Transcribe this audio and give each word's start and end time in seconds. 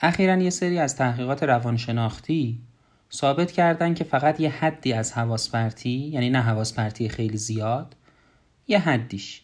اخیرا 0.00 0.36
یه 0.36 0.50
سری 0.50 0.78
از 0.78 0.96
تحقیقات 0.96 1.42
روانشناختی 1.42 2.58
ثابت 3.12 3.52
کردن 3.52 3.94
که 3.94 4.04
فقط 4.04 4.40
یه 4.40 4.50
حدی 4.50 4.92
از 4.92 5.12
حواس 5.12 5.50
پرتی 5.50 5.90
یعنی 5.90 6.30
نه 6.30 6.40
حواس 6.40 6.74
پرتی 6.74 7.08
خیلی 7.08 7.36
زیاد 7.36 7.96
یه 8.68 8.78
حدیش. 8.78 9.42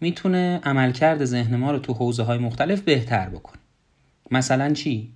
می‌تونه 0.00 0.60
عملکرد 0.64 1.24
ذهن 1.24 1.56
ما 1.56 1.70
رو 1.70 1.78
تو 1.78 1.92
حوزه 1.92 2.22
های 2.22 2.38
مختلف 2.38 2.80
بهتر 2.80 3.28
بکنه. 3.28 3.58
مثلا 4.30 4.72
چی؟ 4.72 5.12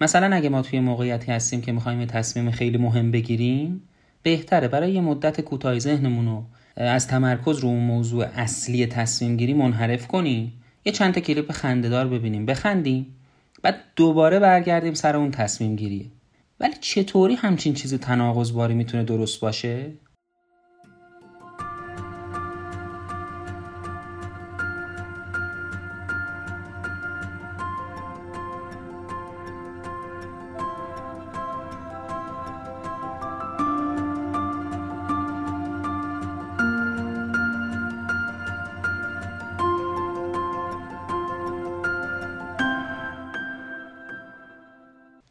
مثلا 0.00 0.36
اگه 0.36 0.48
ما 0.48 0.62
توی 0.62 0.80
موقعیتی 0.80 1.32
هستیم 1.32 1.60
که 1.60 1.72
می‌خوایم 1.72 2.04
تصمیم 2.04 2.50
خیلی 2.50 2.78
مهم 2.78 3.10
بگیریم 3.10 3.82
بهتره. 4.22 4.68
برای 4.68 4.92
یه 4.92 5.00
مدت 5.00 5.40
کوتاه 5.40 5.78
ذهنمون 5.78 6.26
رو 6.26 6.44
از 6.76 7.08
تمرکز 7.08 7.58
رو 7.58 7.68
اون 7.68 7.84
موضوع 7.84 8.24
اصلی 8.24 8.86
تصمیم 8.86 9.36
گیری 9.36 9.54
منحرف 9.54 10.06
کنیم. 10.06 10.52
یه 10.84 10.92
چند 10.92 11.14
تا 11.14 11.20
کلیپ 11.20 11.52
خندهدار 11.52 12.08
ببینیم. 12.08 12.46
بخندیم. 12.46 13.06
بعد 13.62 13.84
دوباره 13.96 14.38
برگردیم 14.38 14.94
سر 14.94 15.16
اون 15.16 15.30
تصمیم 15.30 15.76
گیریه 15.76 16.06
ولی 16.60 16.74
چطوری 16.80 17.34
همچین 17.34 17.74
چیزی 17.74 17.98
تناقض 17.98 18.52
باری 18.52 18.74
می‌تونه 18.74 19.04
درست 19.04 19.40
باشه؟ 19.40 19.92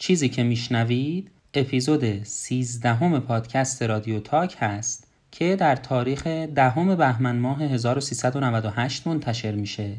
چیزی 0.09 0.29
که 0.29 0.43
میشنوید 0.43 1.31
اپیزود 1.53 2.23
13 2.23 3.19
پادکست 3.19 3.83
رادیو 3.83 4.19
تاک 4.19 4.55
هست 4.59 5.07
که 5.31 5.55
در 5.55 5.75
تاریخ 5.75 6.27
دهم 6.27 6.95
بهمن 6.95 7.39
ماه 7.39 7.61
1398 7.61 9.07
منتشر 9.07 9.51
میشه. 9.51 9.95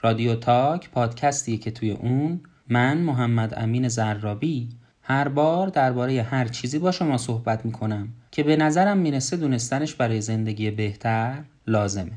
رادیو 0.00 0.34
تاک 0.34 0.90
پادکستی 0.90 1.58
که 1.58 1.70
توی 1.70 1.90
اون 1.90 2.40
من 2.68 2.98
محمد 2.98 3.54
امین 3.56 3.88
زرابی 3.88 4.68
هر 5.02 5.28
بار 5.28 5.68
درباره 5.68 6.22
هر 6.22 6.48
چیزی 6.48 6.78
با 6.78 6.92
شما 6.92 7.18
صحبت 7.18 7.64
می‌کنم 7.64 8.08
که 8.30 8.42
به 8.42 8.56
نظرم 8.56 8.98
می‌رسه 8.98 9.36
دونستنش 9.36 9.94
برای 9.94 10.20
زندگی 10.20 10.70
بهتر 10.70 11.42
لازمه. 11.66 12.12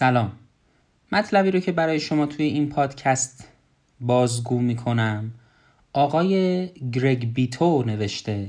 سلام. 0.00 0.32
مطلبی 1.12 1.50
رو 1.50 1.60
که 1.60 1.72
برای 1.72 2.00
شما 2.00 2.26
توی 2.26 2.44
این 2.44 2.68
پادکست 2.68 3.48
بازگو 4.00 4.58
می‌کنم 4.58 5.32
آقای 5.92 6.66
گرگ 6.92 7.32
بیتو 7.32 7.82
نوشته 7.82 8.48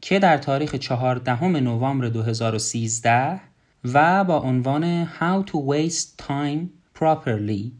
که 0.00 0.18
در 0.18 0.38
تاریخ 0.38 0.74
14 0.74 1.46
نوامبر 1.46 2.08
2013 2.08 3.40
و 3.84 4.24
با 4.24 4.38
عنوان 4.38 5.06
How 5.06 5.50
to 5.50 5.54
Waste 5.54 6.24
Time 6.28 6.68
Properly 6.98 7.70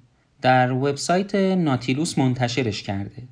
در 0.42 0.72
وبسایت 0.72 1.34
ناتیلوس 1.34 2.18
منتشرش 2.18 2.82
کرده. 2.82 3.22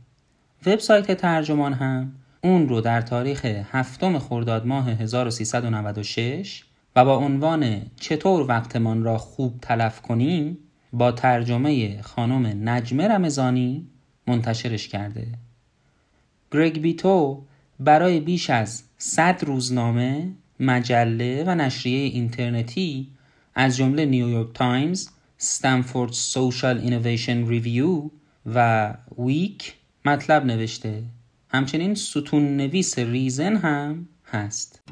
وبسایت 0.67 1.13
ترجمان 1.13 1.73
هم 1.73 2.13
اون 2.43 2.69
رو 2.69 2.81
در 2.81 3.01
تاریخ 3.01 3.45
هفتم 3.45 4.19
خرداد 4.19 4.67
ماه 4.67 4.91
1396 4.91 6.65
و 6.99 7.05
با 7.05 7.17
عنوان 7.17 7.81
چطور 8.01 8.47
وقتمان 8.49 9.03
را 9.03 9.19
خوب 9.19 9.59
تلف 9.63 10.01
کنیم 10.01 10.59
با 10.93 11.13
ترجمه 11.13 12.03
خانم 12.03 12.69
نجمه 12.69 13.09
رمزانی 13.09 13.87
منتشرش 14.27 14.89
کرده 14.89 15.27
گرگ 16.53 16.81
بیتو 16.81 17.43
برای 17.81 18.21
بیش 18.21 18.51
از 18.51 18.83
100 18.99 19.45
روزنامه، 19.45 20.33
مجله 20.61 21.45
و 21.47 21.55
نشریه 21.55 21.99
اینترنتی 21.99 23.09
از 23.55 23.77
جمله 23.77 24.07
نیویورک 24.07 24.53
تایمز، 24.55 25.09
Stanford 25.37 26.13
Social 26.13 26.79
Innovation 26.79 27.49
Review 27.49 28.11
و 28.47 28.95
Week 29.19 29.75
مطلب 30.05 30.45
نوشته. 30.47 31.03
همچنین 31.49 31.95
ستون 31.95 32.57
نویس 32.57 32.99
Reason 32.99 33.57
هم 33.57 34.09
هست. 34.25 34.83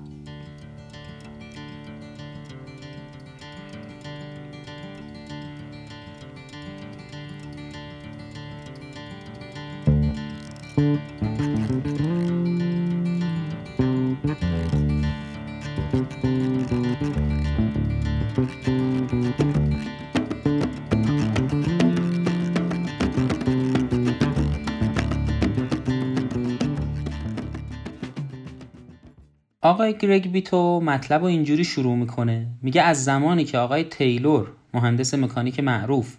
آقای 29.66 29.98
گرگ 29.98 30.32
بیتو 30.32 30.80
مطلب 30.80 31.20
رو 31.20 31.26
اینجوری 31.26 31.64
شروع 31.64 31.96
می‌کنه. 31.96 32.46
میگه 32.62 32.82
از 32.82 33.04
زمانی 33.04 33.44
که 33.44 33.58
آقای 33.58 33.84
تیلور 33.84 34.48
مهندس 34.74 35.14
مکانیک 35.14 35.60
معروف 35.60 36.16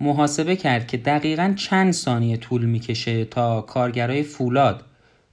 محاسبه 0.00 0.56
کرد 0.56 0.86
که 0.86 0.96
دقیقا 0.96 1.54
چند 1.56 1.92
ثانیه 1.92 2.36
طول 2.36 2.64
می‌کشه 2.64 3.24
تا 3.24 3.60
کارگرای 3.60 4.22
فولاد 4.22 4.84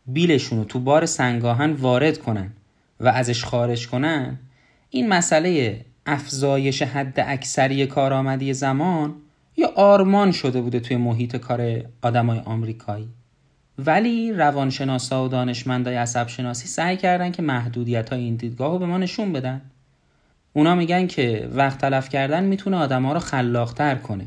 بیلشون 0.08 0.59
رو 0.59 0.66
تو 0.66 0.80
بار 0.80 1.06
سنگاهن 1.06 1.72
وارد 1.72 2.18
کنن. 2.18 2.54
و 3.00 3.08
ازش 3.08 3.46
خارج 3.46 3.88
کنن 3.88 4.40
این 4.90 5.09
مسئله 5.09 5.81
افزایش 6.06 6.81
حد 6.81 7.13
اکثری 7.18 7.85
کارآمدی 7.85 8.53
زمان 8.53 9.13
یا 9.58 9.68
آرمان 9.75 10.31
شده 10.31 10.62
بوده 10.62 10.80
توی 10.80 10.97
محیط 10.97 11.36
کار 11.36 11.81
آدمای 12.02 12.40
آمریکایی. 12.40 13.07
ولی 13.80 14.34
روانشناسا 14.34 15.25
و 15.25 15.28
دانشمندای 15.28 15.96
عصب 15.96 16.28
شناسی 16.28 16.68
سعی 16.68 16.97
کردن 16.97 17.31
که 17.31 17.41
محدودیت 17.41 18.09
های 18.09 18.22
این 18.22 18.36
دیدگاه 18.36 18.72
رو 18.72 18.80
به 18.80 18.86
ما 18.86 18.97
نشون 18.97 19.34
بدن. 19.34 19.62
اونا 20.53 20.75
میگن 20.75 21.07
که 21.07 21.50
وقت 21.53 21.78
تلف 21.78 22.09
کردن 22.09 22.44
می‌تونه 22.44 22.78
آدما 22.78 23.13
رو 23.13 23.19
خلاقتر 23.19 23.96
کنه. 23.96 24.25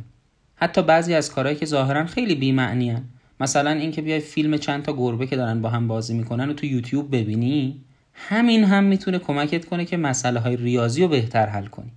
حتی 0.56 0.82
بعضی 0.82 1.14
از 1.14 1.32
کارهایی 1.32 1.59
که 1.59 1.66
ظاهرا 1.66 2.06
خیلی 2.06 2.34
بی‌معنی 2.34 2.97
مثلا 3.41 3.70
اینکه 3.70 4.03
بیای 4.03 4.20
فیلم 4.20 4.56
چند 4.56 4.82
تا 4.82 4.92
گربه 4.92 5.26
که 5.26 5.36
دارن 5.36 5.62
با 5.62 5.69
هم 5.69 5.88
بازی 5.88 6.14
می‌کنن 6.14 6.50
و 6.50 6.53
تو 6.53 6.66
یوتیوب 6.66 7.16
ببینی. 7.16 7.80
همین 8.15 8.65
هم 8.65 8.84
می‌تونه 8.84 9.19
کمکت 9.19 9.65
کنه 9.65 9.84
که 9.84 9.97
مسئله 9.97 10.41
های 10.41 10.56
ریاضی 10.56 11.03
رو 11.03 11.09
بهتر 11.09 11.47
حل 11.47 11.66
کنی. 11.66 11.91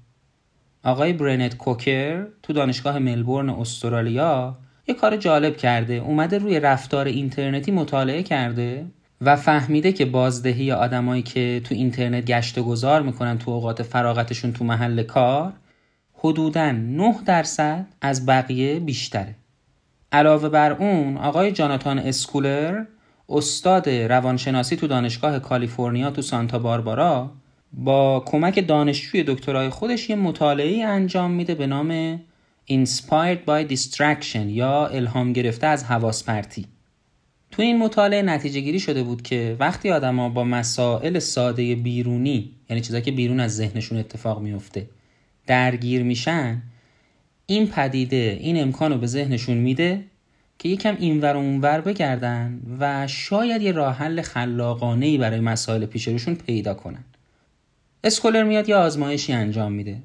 آقای 0.84 1.14
برنت 1.14 1.58
کوکر 1.58 2.26
تو 2.44 2.54
دانشگاه 2.54 3.00
ملبورن 3.00 3.50
استرالیا 3.50 4.58
یه 4.88 4.96
کار 4.96 5.18
جالب 5.18 5.58
کرده. 5.58 5.94
اومده 5.94 6.38
روی 6.38 6.60
رفتار 6.60 7.06
اینترنتی 7.06 7.72
مطالعه 7.72 8.24
کرده 8.24 8.86
و 9.22 9.36
فهمیده 9.36 9.92
که 9.92 10.06
بازدهی 10.06 10.72
آدمایی 10.72 11.22
که 11.22 11.62
تو 11.64 11.76
اینترنت 11.76 12.26
گشت 12.26 12.58
و 12.58 12.64
گذار 12.64 13.02
می‌کنن 13.02 13.38
تو 13.38 13.52
اوقات 13.52 13.84
فراغتشون 13.84 14.54
تو 14.54 14.66
محل 14.66 15.04
کار 15.04 15.54
حدوداً 16.14 16.72
9 16.72 17.16
درصد 17.26 17.86
از 18.02 18.26
بقیه 18.26 18.80
بیشتره. 18.80 19.36
علاوه 20.12 20.50
بر 20.50 20.72
اون 20.72 21.18
آقای 21.18 21.52
جاناتان 21.52 22.00
اسکولر 22.00 22.84
استاد 23.34 23.90
روانشناسی 23.90 24.76
تو 24.76 24.88
دانشگاه 24.88 25.40
کالیفرنیا 25.40 26.12
تو 26.12 26.22
سانتا 26.22 26.60
باربارا 26.60 27.32
با 27.74 28.24
کمک 28.26 28.68
دانشجوی 28.68 29.24
دکترای 29.24 29.70
خودش 29.70 30.10
یه 30.10 30.16
مطالعه 30.16 30.86
انجام 30.86 31.32
میده 31.32 31.56
به 31.56 31.68
نام 31.68 32.20
Inspired 32.72 33.40
by 33.48 33.74
Distraction 33.74 34.46
یا 34.48 34.88
الهام 34.88 35.34
گرفته 35.34 35.68
از 35.68 35.84
حواس 35.84 36.24
پرتی 36.24 36.66
تو 37.52 37.62
این 37.62 37.80
مطالعه 37.80 38.22
نتیجه 38.22 38.60
گیری 38.60 38.80
شده 38.80 39.04
بود 39.04 39.22
که 39.22 39.56
وقتی 39.60 39.92
آدما 39.92 40.30
با 40.30 40.44
مسائل 40.44 41.20
ساده 41.20 41.76
بیرونی 41.76 42.52
یعنی 42.70 42.82
چیزایی 42.82 43.04
که 43.04 43.12
بیرون 43.12 43.40
از 43.40 43.56
ذهنشون 43.56 43.98
اتفاق 43.98 44.42
میفته 44.42 44.90
درگیر 45.48 46.04
میشن 46.04 46.62
این 47.46 47.68
پدیده 47.68 48.38
این 48.40 48.62
امکان 48.62 48.92
رو 48.92 48.98
به 48.98 49.08
ذهنشون 49.08 49.58
میده 49.58 50.04
که 50.60 50.70
یکم 50.70 50.96
اینور 51.00 51.36
و 51.36 51.38
اونور 51.38 51.82
بگردن 51.82 52.62
و 52.80 53.08
شاید 53.08 53.62
یه 53.62 53.72
راه 53.72 53.96
حل 53.96 54.22
خلاقانه 54.22 55.06
ای 55.06 55.18
برای 55.18 55.40
مسائل 55.40 55.86
پیش 55.86 56.08
روشون 56.08 56.36
پیدا 56.36 56.74
کنن. 56.74 57.04
اسکولر 58.04 58.44
میاد 58.44 58.70
یه 58.70 58.76
آزمایشی 58.76 59.34
انجام 59.34 59.72
میده. 59.72 59.98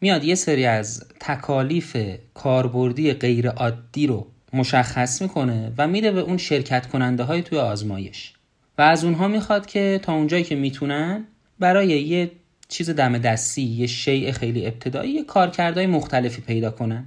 میاد 0.00 0.24
یه 0.24 0.34
سری 0.34 0.66
از 0.66 1.04
تکالیف 1.20 1.96
کاربردی 2.34 3.12
غیر 3.12 3.48
عادی 3.48 4.06
رو 4.06 4.26
مشخص 4.52 5.22
می‌کنه 5.22 5.72
و 5.78 5.88
میده 5.88 6.12
به 6.12 6.20
اون 6.20 6.36
شرکت 6.36 6.86
کننده 6.86 7.22
های 7.22 7.42
توی 7.42 7.58
آزمایش. 7.58 8.32
و 8.78 8.82
از 8.82 9.04
اونها 9.04 9.28
می‌خواد 9.28 9.66
که 9.66 10.00
تا 10.02 10.14
اونجایی 10.14 10.44
که 10.44 10.54
می‌تونن 10.54 11.24
برای 11.58 11.88
یه 11.88 12.30
چیز 12.68 12.90
دم 12.90 13.18
دستی 13.18 13.62
یه 13.62 13.86
شیء 13.86 14.32
خیلی 14.32 14.66
ابتدایی 14.66 15.12
یه 15.12 15.24
کارکردهای 15.24 15.86
مختلفی 15.86 16.42
پیدا 16.42 16.70
کنن. 16.70 17.06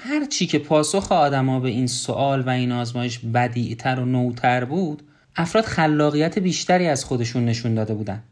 هر 0.00 0.24
چی 0.24 0.46
که 0.46 0.58
پاسخ 0.58 1.12
آدما 1.12 1.60
به 1.60 1.68
این 1.68 1.86
سوال 1.86 2.40
و 2.40 2.48
این 2.50 2.72
آزمایش 2.72 3.18
بدیعتر 3.18 4.00
و 4.00 4.04
نوتر 4.04 4.64
بود 4.64 5.02
افراد 5.36 5.64
خلاقیت 5.64 6.38
بیشتری 6.38 6.86
از 6.86 7.04
خودشون 7.04 7.44
نشون 7.44 7.74
داده 7.74 7.94
بودن. 7.94 8.22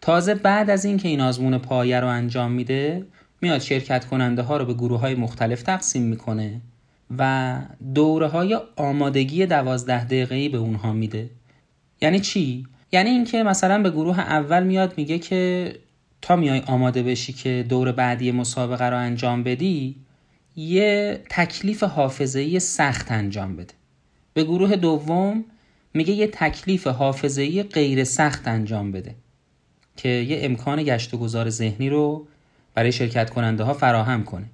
تازه 0.00 0.34
بعد 0.34 0.70
از 0.70 0.84
اینکه 0.84 1.08
این 1.08 1.20
آزمون 1.20 1.58
پایه 1.58 2.00
رو 2.00 2.06
انجام 2.06 2.52
میده 2.52 3.06
میاد 3.40 3.60
شرکت 3.60 4.04
کننده 4.04 4.42
ها 4.42 4.56
رو 4.56 4.64
به 4.64 4.74
گروه 4.74 5.00
های 5.00 5.14
مختلف 5.14 5.62
تقسیم 5.62 6.02
می‌کنه 6.02 6.60
و 7.18 7.56
دوره 7.94 8.26
های 8.26 8.58
آمادگی 8.76 9.46
دوازده 9.46 10.04
دقیقه‌ای 10.04 10.48
به 10.48 10.58
اونها 10.58 10.92
میده. 10.92 11.30
یعنی 12.00 12.20
چی؟ 12.20 12.66
یعنی 12.92 13.10
اینکه 13.10 13.42
مثلا 13.42 13.82
به 13.82 13.90
گروه 13.90 14.20
اول 14.20 14.62
میاد 14.62 14.94
میگه 14.96 15.18
که 15.18 15.74
تا 16.22 16.36
میای 16.36 16.62
آماده 16.66 17.02
بشی 17.02 17.32
که 17.32 17.66
دور 17.68 17.92
بعدی 17.92 18.32
مسابقه 18.32 18.84
رو 18.84 18.96
انجام 18.96 19.42
بدی 19.42 19.96
یه 20.56 21.20
تکلیف 21.30 21.82
حافظه‌ای 21.82 22.60
سخت 22.60 23.12
انجام 23.12 23.56
بده. 23.56 23.74
به 24.34 24.44
گروه 24.44 24.76
دوم 24.76 25.44
میگه 25.94 26.12
یه 26.12 26.26
تکلیف 26.26 26.86
حافظه‌ای 26.86 27.62
غیر 27.62 28.04
سخت 28.04 28.48
انجام 28.48 28.92
بده 28.92 29.14
که 29.96 30.08
یه 30.08 30.38
امکان 30.42 30.82
گشت 30.82 31.14
و 31.14 31.18
گذار 31.18 31.50
ذهنی 31.50 31.90
رو 31.90 32.26
برای 32.74 32.92
شرکت 32.92 33.30
کننده 33.30 33.64
ها 33.64 33.74
فراهم 33.74 34.24
کنه. 34.24 34.46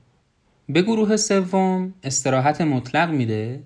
به 0.69 0.83
گروه 0.83 1.17
سوم 1.17 1.95
استراحت 2.03 2.61
مطلق 2.61 3.11
میده 3.11 3.63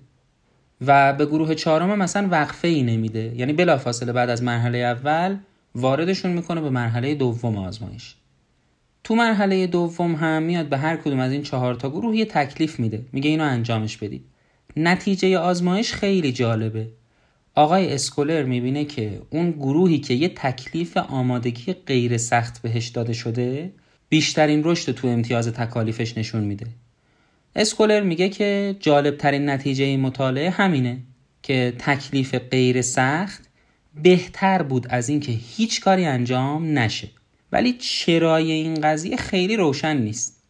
و 0.81 1.13
به 1.13 1.25
گروه 1.25 1.55
چهارم 1.55 1.99
مثلا 1.99 2.27
وقفه 2.31 2.67
ای 2.67 2.83
نمیده. 2.83 3.33
یعنی 3.35 3.53
بلافاصله 3.53 4.13
بعد 4.13 4.29
از 4.29 4.43
مرحله 4.43 4.77
اول 4.77 5.37
واردشون 5.75 6.31
می‌کنه 6.31 6.61
به 6.61 6.69
مرحله 6.69 7.15
دوم 7.15 7.57
آزمایش. 7.57 8.15
تو 9.03 9.15
مرحله 9.15 9.67
دوم 9.67 10.15
هم 10.15 10.43
میاد 10.43 10.69
به 10.69 10.77
هر 10.77 10.97
کدوم 10.97 11.19
از 11.19 11.31
این 11.31 11.43
چهار 11.43 11.75
تا 11.75 11.89
گروه 11.89 12.15
یه 12.15 12.25
تکلیف 12.25 12.79
میده. 12.79 13.05
میگه 13.11 13.29
اینو 13.29 13.43
انجامش 13.43 13.97
بدید. 13.97 14.25
نتیجه 14.77 15.37
آزمایش 15.37 15.93
خیلی 15.93 16.31
جالبه. 16.31 16.87
آقای 17.55 17.93
اسکولر 17.93 18.43
می‌بینه 18.43 18.85
که 18.85 19.21
اون 19.29 19.51
گروهی 19.51 19.99
که 19.99 20.13
یه 20.13 20.29
تکلیف 20.29 20.97
آمادگی 20.97 21.73
غیر 21.73 22.17
سخت 22.17 22.61
بهش 22.61 22.87
داده 22.87 23.13
شده 23.13 23.73
بیشترین 24.09 24.61
رشد 24.63 24.91
تو 24.91 25.07
امتیاز 25.07 25.47
تکالیفش 25.47 26.17
نشون 26.17 26.43
میده. 26.43 26.67
اسکولر 27.55 28.01
میگه 28.01 28.29
که 28.29 28.75
جالب 28.79 29.17
ترین 29.17 29.49
نتیجه 29.49 29.83
این 29.83 29.99
مطالعه 29.99 30.49
همینه 30.49 30.97
که 31.43 31.73
تکلیف 31.79 32.35
غیر 32.35 32.81
سخت 32.81 33.49
بهتر 34.03 34.61
بود 34.63 34.87
از 34.89 35.09
اینکه 35.09 35.31
هیچ 35.31 35.81
کاری 35.81 36.05
انجام 36.05 36.79
نشه. 36.79 37.07
ولی 37.51 37.73
چرای 37.73 38.51
این 38.51 38.81
قضیه 38.81 39.17
خیلی 39.17 39.55
روشن 39.55 39.97
نیست. 39.97 40.43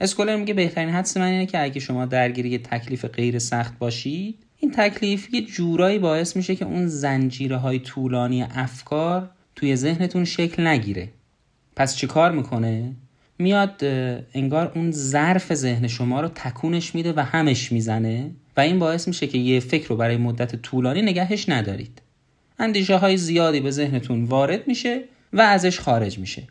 اسکولر 0.00 0.36
میگه 0.36 0.54
بهترین 0.54 0.88
حدس 0.88 1.16
من 1.16 1.26
اینه 1.26 1.46
که 1.46 1.62
اگه 1.62 1.80
شما 1.80 2.06
درگیری 2.06 2.58
تکلیف 2.58 3.04
غیر 3.04 3.38
سخت 3.38 3.78
باشید 3.78 4.38
این 4.58 4.70
تکلیف 4.70 5.34
یه 5.34 5.40
جورایی 5.40 5.98
باعث 5.98 6.36
میشه 6.36 6.56
که 6.56 6.64
اون 6.64 6.86
زنجیره 6.86 7.56
های 7.56 7.78
طولانی 7.78 8.42
افکار 8.42 9.30
توی 9.56 9.76
ذهنتون 9.76 10.24
شکل 10.24 10.66
نگیره. 10.66 11.08
پس 11.76 11.96
چی 11.96 12.06
کار 12.06 12.32
می‌کنه؟ 12.32 12.92
میاد 13.38 13.84
انگار 14.34 14.72
اون 14.74 14.90
ظرف 14.90 15.54
ذهن 15.54 15.86
شما 15.86 16.20
رو 16.20 16.28
تکونش 16.28 16.94
میده 16.94 17.12
و 17.12 17.20
همش 17.20 17.72
می‌زنه 17.72 18.30
و 18.56 18.60
این 18.60 18.78
باعث 18.78 19.08
میشه 19.08 19.26
که 19.26 19.38
یه 19.38 19.60
فکر 19.60 19.88
رو 19.88 19.96
برای 19.96 20.16
مدت 20.16 20.56
طولانی 20.56 21.02
نگهش 21.02 21.48
ندارید. 21.48 22.02
اندیشه 22.58 22.96
های 22.96 23.16
زیادی 23.16 23.60
به 23.60 23.70
ذهنتون 23.70 24.24
وارد 24.24 24.68
میشه 24.68 25.02
و 25.32 25.40
ازش 25.40 25.80
خارج 25.80 26.18
میشه. 26.18 26.42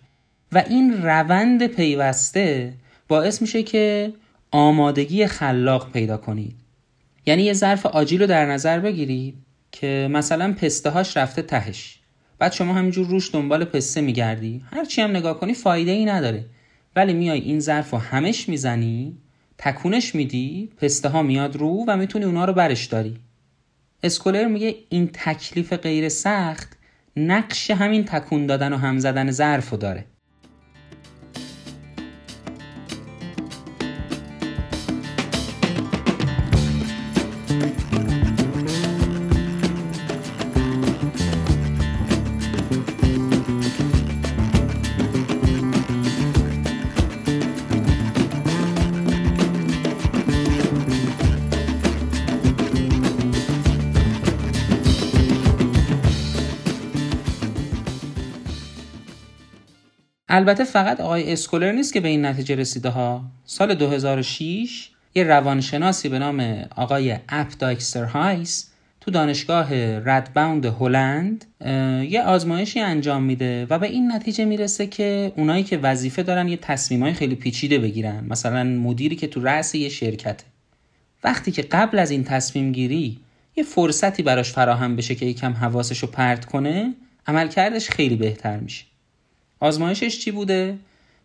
و 0.51 0.63
این 0.69 1.04
روند 1.04 1.68
پیوسته 1.68 2.74
باعث 3.07 3.42
میشه 3.42 3.63
که 3.63 4.13
آمادگی 4.51 5.28
خلاق 5.28 5.92
پیدا 5.92 6.18
کنید. 6.18 6.56
یعنی 7.25 7.44
یه 7.44 7.54
ظرف 7.54 7.86
آجیل 7.86 8.22
رو 8.22 8.28
در 8.28 8.45
نظر 8.45 8.80
بگیرید 8.80 9.36
که 9.72 10.10
مثلا 10.12 10.54
پسته 10.54 10.89
هاش 10.89 11.18
رفته 11.18 11.42
تهش. 11.42 12.00
بعد 12.39 12.51
شما 12.51 12.74
همینجور 12.74 13.07
روش 13.07 13.33
دنبال 13.33 13.66
پسته 13.66 14.01
میگردی. 14.01 14.62
هرچی 14.72 15.01
هم 15.01 15.10
نگاه 15.10 15.39
کنی 15.39 15.54
فایده 15.54 15.92
ای 15.92 16.06
نداره. 16.06 16.45
ولی 16.95 17.13
میای 17.13 17.39
این 17.39 17.60
ظرف 17.60 17.89
رو 17.89 17.98
همش 17.98 18.50
می‌زنی 18.50 19.18
تکونش 19.57 20.16
میدی 20.16 20.69
پسته 20.78 21.10
ها 21.10 21.24
میاد 21.24 21.56
رو 21.56 21.86
و 21.88 21.98
می‌تونی 21.98 22.25
اونا 22.25 22.45
رو 22.45 22.54
برش 22.54 22.86
داری. 22.86 23.18
اسکولر 24.04 24.45
میگه 24.45 24.75
این 24.89 25.10
تکلیف 25.13 25.74
غیر 25.74 26.10
سخت 26.10 26.78
نقش 27.17 27.71
همین 27.71 28.05
تکون 28.05 28.45
دادن 28.45 28.73
و 28.73 28.77
هم 28.77 28.99
زدن 28.99 29.31
ظرف 29.31 29.69
رو 29.69 29.77
داره. 29.77 30.05
البته 60.33 60.63
فقط 60.63 61.00
آقای 61.00 61.33
اسکولر 61.33 61.72
نیست 61.72 61.94
که 61.94 62.00
به 62.00 62.07
این 62.07 62.25
نتیجه 62.25 62.56
رسیده 62.56 62.89
ها 62.89 63.24
سال 63.45 63.74
2006 63.74 64.89
یه 65.16 65.24
روانشناسی 65.24 66.10
به 66.10 66.19
نام 66.19 66.66
آقای 66.75 67.18
اپ 67.30 67.48
داکستر 67.60 68.04
هایس 68.04 68.72
تو 69.01 69.12
دانشگاه 69.12 69.74
ردباود 70.00 70.65
هلند 70.66 71.45
یه 72.09 72.23
آزمایشی 72.26 72.80
انجام 72.80 73.23
میده 73.23 73.68
و 73.69 73.80
به 73.80 73.88
این 73.88 74.11
نتیجه 74.11 74.45
می‌رسه 74.45 74.88
که 74.88 75.33
اونایی 75.38 75.64
که 75.64 75.78
وظیفه 75.78 76.23
دارن 76.23 76.47
یه 76.47 76.57
تصمیمای 76.57 77.14
خیلی 77.14 77.35
پیچیده 77.35 77.80
بگیرن. 77.80 78.26
مثلا 78.30 78.64
مدیری 78.64 79.16
که 79.16 79.28
تو 79.28 79.42
رأس 79.44 79.76
یه 79.76 79.90
شرکته. 79.90 80.44
وقتی 81.23 81.52
که 81.52 81.61
قبل 81.61 82.00
از 82.00 82.11
این 82.11 82.23
تصمیم 82.23 82.71
گیری 82.71 83.19
یه 83.56 83.64
فرصتی 83.64 84.23
براش 84.23 84.52
فراهم 84.52 84.95
بشه 84.95 85.16
که 85.16 85.26
یکم 85.26 85.54
حواسش 85.54 86.00
رو 86.00 86.07
پرت 86.07 86.45
کنه 86.45 86.94
عملکردش 87.28 87.90
خیلی 87.90 88.16
بهتر 88.16 88.57
میشه. 88.57 88.91
آزمایشش 89.61 90.19
چی 90.19 90.31
بوده؟ 90.31 90.77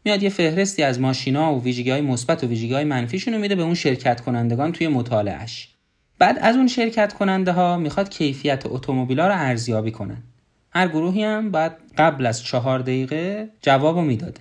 میاد 0.04 0.22
یه 0.22 0.28
فهرستی 0.28 0.82
از 0.82 1.00
ماشینا 1.00 1.54
و 1.54 1.62
ویژگی 1.62 1.90
های 1.90 2.00
مثبت 2.00 2.44
و 2.44 2.46
ویژگی 2.46 2.74
های 2.74 2.84
منفیشون 2.84 3.34
رو 3.34 3.40
میده 3.40 3.54
به 3.54 3.62
اون 3.62 3.74
شرکت 3.74 4.20
کنندگان 4.20 4.72
توی 4.72 4.88
مطالعهش 4.88 5.68
بعد 6.18 6.38
از 6.38 6.56
اون 6.56 6.68
شرکت 6.68 7.12
کننده 7.12 7.52
ها 7.52 7.76
می‌خواد 7.76 8.08
کیفیت 8.08 8.62
اتومبیلا 8.66 9.26
رو 9.26 9.34
ارزیابی 9.34 9.90
کنن. 9.90 10.22
هر 10.70 10.88
گروهی 10.88 11.24
هم 11.24 11.50
باید 11.50 11.72
قبل 11.98 12.26
از 12.26 12.42
چهار 12.42 12.78
دقیقه 12.78 13.48
جوابو 13.62 14.00
می‌داده. 14.00 14.40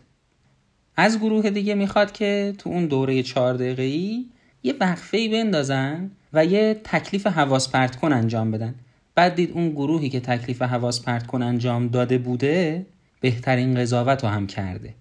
از 0.98 1.20
گروه 1.20 1.50
دیگه 1.50 1.76
می‌خواد 1.76 2.12
که 2.12 2.54
تو 2.58 2.70
اون 2.70 2.86
دوره 2.86 3.24
چهار 3.24 3.54
دقیقه 3.54 3.84
ای 3.84 4.26
یه 4.64 4.74
وقفه 4.80 5.18
ای 5.18 5.28
بندازن 5.28 6.12
و 6.34 6.46
یه 6.46 6.82
تکلیف 6.84 7.28
حواس 7.28 7.70
پرت 7.70 7.96
کن 7.96 8.14
انجام 8.14 8.52
بدن. 8.52 8.76
بعد 9.16 9.36
دید 9.36 9.52
اون 9.52 9.70
گروهی 9.70 10.10
که 10.10 10.20
تکلیف 10.20 10.62
حواس 10.62 11.02
پرت 11.02 11.28
کن 11.28 11.42
انجام 11.42 11.88
داده 11.88 12.18
بوده 12.18 12.86
بهترین 13.20 13.76
قضاوت 13.76 14.24
رو 14.24 14.30
هم 14.30 14.48
کرده. 14.48 14.94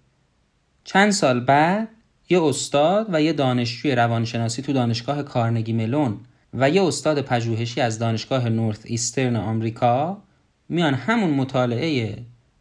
چند 0.84 1.10
سال 1.10 1.40
بعد 1.40 1.88
یه 2.28 2.42
استاد 2.42 3.06
و 3.12 3.22
یه 3.22 3.32
دانشجوی 3.32 3.94
روانشناسی 3.94 4.62
تو 4.62 4.72
دانشگاه 4.72 5.22
کارنگی 5.22 5.72
ملون 5.72 6.16
و 6.54 6.70
یه 6.70 6.82
استاد 6.82 7.20
پژوهشی 7.20 7.80
از 7.80 7.98
دانشگاه 7.98 8.48
نورث 8.48 8.78
ایسترن 8.84 9.36
آمریکا 9.36 10.22
میان 10.68 10.94
همون 10.94 11.30
مطالعه 11.30 12.16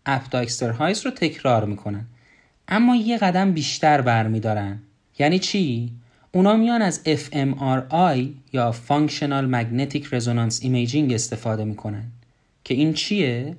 اپ 0.06 0.30
داکستر 0.30 0.70
هایس 0.70 1.06
رو 1.06 1.12
تکرار 1.12 1.66
می‌کنن. 1.66 2.06
اما 2.68 2.96
یه 2.96 3.18
قدم 3.18 3.52
بیشتر 3.52 4.02
برمیدارن. 4.02 4.80
یعنی 5.20 5.40
چی؟ 5.40 5.92
اونا 6.32 6.56
میان 6.56 6.82
از 6.82 7.02
fMRI 7.06 8.28
یا 8.54 8.76
Functional 8.88 9.46
Magnetic 9.54 10.04
Resonance 10.04 10.64
Imaging 10.64 11.14
استفاده 11.14 11.64
می‌کنن. 11.64 12.04
که 12.64 12.74
این 12.74 12.94
چیه؟ 12.94 13.56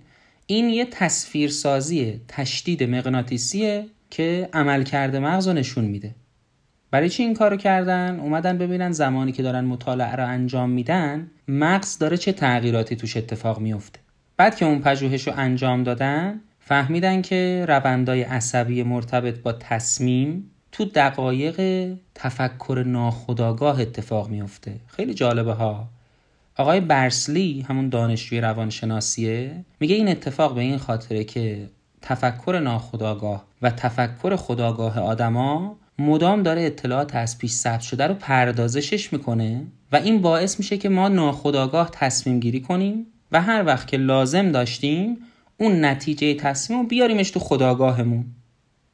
این 0.46 0.68
یه 0.70 0.84
تصویرسازی 0.84 2.20
تشدید 2.28 2.82
مغناطیسیه 2.82 3.86
که 4.10 4.48
عملکرد 4.52 5.16
مغز 5.16 5.48
رو 5.48 5.52
نشون 5.52 5.84
میده. 5.84 6.14
برای 6.90 7.08
چی 7.08 7.22
این 7.22 7.34
کارو 7.34 7.56
کردن؟ 7.56 8.20
اومدن 8.20 8.58
ببینن 8.58 8.92
زمانی 8.92 9.32
که 9.32 9.42
دارن 9.42 9.64
مطالعه 9.64 10.16
رو 10.16 10.26
انجام 10.28 10.70
میدن 10.70 11.30
مغز 11.48 11.98
داره 11.98 12.16
چه 12.16 12.32
تغییراتی 12.32 12.96
توش 12.96 13.16
اتفاق 13.16 13.60
میفته. 13.60 14.00
بعد 14.36 14.56
که 14.56 14.64
اون 14.64 14.80
پژوهش 14.80 15.28
رو 15.28 15.34
انجام 15.36 15.82
دادن 15.82 16.40
فهمیدن 16.60 17.22
که 17.22 17.64
روندای 17.68 18.22
عصبی 18.22 18.82
مرتبط 18.82 19.38
با 19.38 19.52
تصمیم 19.52 20.50
تو 20.72 20.84
دقایق 20.84 21.88
تفکر 22.14 22.84
ناخودآگاه 22.86 23.80
اتفاق 23.80 24.28
میفته. 24.28 24.80
خیلی 24.86 25.14
جالبه 25.14 25.52
ها. 25.52 25.88
آقای 26.56 26.80
برسلی 26.80 27.66
همون 27.68 27.88
دانشجوی 27.88 28.40
روانشناسیه؟ 28.40 29.64
میگه 29.80 29.94
این 29.94 30.08
اتفاق 30.08 30.54
به 30.54 30.60
این 30.60 30.78
خاطره 30.78 31.24
که 31.24 31.70
تفکر 32.02 32.60
ناخودآگاه 32.64 33.44
و 33.62 33.70
تفکر 33.70 34.36
خداگاه 34.36 35.00
آدما 35.00 35.76
مدام 35.98 36.42
داره 36.42 36.62
اطلاعات 36.62 37.14
از 37.14 37.38
پیش 37.38 37.52
ثبت 37.52 37.80
شده 37.80 38.06
رو 38.06 38.14
پردازشش 38.14 39.12
می‌کنه 39.12 39.66
و 39.92 39.96
این 39.96 40.22
باعث 40.22 40.58
میشه 40.58 40.78
که 40.78 40.88
ما 40.88 41.08
ناخودآگاه 41.08 41.90
تصمیم 41.92 42.40
گیری 42.40 42.60
کنیم 42.60 43.06
و 43.32 43.42
هر 43.42 43.64
وقت 43.66 43.88
که 43.88 43.96
لازم 43.96 44.52
داشتیم 44.52 45.18
اون 45.56 45.84
نتیجه 45.84 46.34
تصمیم 46.34 46.80
رو 46.80 46.86
بیاریمش 46.86 47.30
تو 47.30 47.40
خداگاهمون 47.40 48.24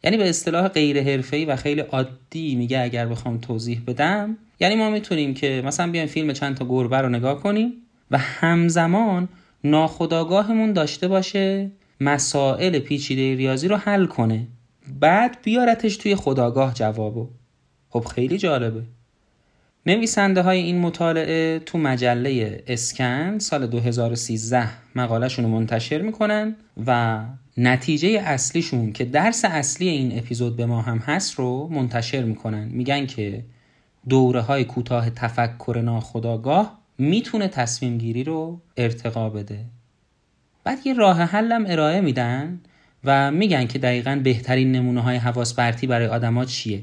یعنی 0.04 0.16
به 0.16 0.28
اصطلاح 0.28 0.68
غیر 0.68 1.02
حرفه‌ای 1.02 1.44
و 1.44 1.56
خیلی 1.56 1.80
عادی 1.80 2.54
میگه 2.54 2.80
اگر 2.80 3.06
بخوام 3.06 3.38
توضیح 3.38 3.82
بدم. 3.86 4.36
یعنی 4.60 4.74
ما 4.74 4.90
می‌تونیم 4.90 5.34
که 5.34 5.62
مثلا 5.66 5.90
بیایم 5.90 6.06
فیلم 6.08 6.32
چند 6.32 6.56
تا 6.56 6.64
گربه 6.64 6.98
رو 6.98 7.08
نگاه 7.08 7.42
کنیم 7.42 7.72
و 8.10 8.18
همزمان 8.18 9.28
ناخداگاهمون 9.64 10.72
داشته 10.72 11.08
باشه 11.08 11.70
مسائل 12.00 12.78
پیچیده 12.78 13.34
ریاضی 13.34 13.68
رو 13.68 13.76
حل 13.76 14.06
کنه. 14.06 14.46
بعد 15.00 15.38
بیارتش 15.42 15.96
توی 15.96 16.14
خداگاه 16.14 16.74
جوابو. 16.74 17.28
خب 17.88 18.04
خیلی 18.04 18.38
جالبه. 18.38 18.82
نویسنده 19.86 20.42
های 20.42 20.58
این 20.58 20.78
مطالعه 20.78 21.58
تو 21.58 21.78
مجله 21.78 22.62
اسکن 22.66 23.38
سال 23.38 23.66
2013 23.66 24.68
مقالهشون 24.94 25.44
رو 25.44 25.50
منتشر 25.50 26.02
می‌کنن 26.02 26.56
و 26.86 27.20
نتیجه 27.56 28.08
اصلیشون 28.08 28.92
که 28.92 29.04
درس 29.04 29.44
اصلی 29.44 29.88
این 29.88 30.18
اپیزود 30.18 30.56
به 30.56 30.66
ما 30.66 30.82
هم 30.82 30.98
هست 30.98 31.34
رو 31.34 31.68
منتشر 31.68 32.22
می‌کنن. 32.22 32.68
میگن 32.68 33.06
که 33.06 33.44
دوره 34.08 34.40
های 34.40 34.64
کوتاه 34.64 35.10
تفکر 35.10 35.80
ناخداگاه 35.84 36.78
می‌تونه 36.98 37.48
تصمیم 37.48 37.98
گیری 37.98 38.24
رو 38.24 38.60
ارتقا 38.76 39.30
بده. 39.30 39.64
بعد 40.64 40.78
یه 40.86 40.94
راه 40.94 41.22
حلم 41.22 41.64
ارائه 41.68 42.00
میدن 42.00 42.60
و 43.04 43.30
میگن 43.30 43.66
که 43.66 43.78
دقیقا 43.78 44.20
بهترین 44.24 44.72
نمونه 44.72 45.00
های 45.00 45.16
حواس 45.16 45.54
پرتی 45.54 45.86
برای 45.86 46.06
آدما 46.06 46.44
چیه. 46.44 46.82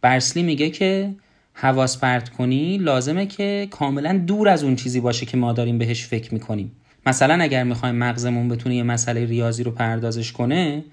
برسلی 0.00 0.42
میگه 0.42 0.70
که 0.70 1.14
حواس 1.58 1.98
پرت 1.98 2.28
کنی 2.28 2.78
لازمه 2.78 3.26
که 3.26 3.68
کاملا 3.70 4.22
دور 4.26 4.48
از 4.48 4.64
اون 4.64 4.76
چیزی 4.76 5.00
باشه 5.00 5.26
که 5.26 5.36
ما 5.36 5.52
داریم 5.52 5.78
بهش 5.78 6.06
فکر 6.06 6.34
می‌کنیم. 6.34 6.72
مثلا 7.06 7.42
اگر 7.42 7.64
می‌خوایم 7.64 7.94
مغزمون 7.94 8.48
بتونه 8.48 8.76
یه 8.76 8.82
مسئله 8.82 9.24
ریاضی 9.24 9.62
رو 9.62 9.70
پردازش 9.70 10.32
کنه 10.32 10.84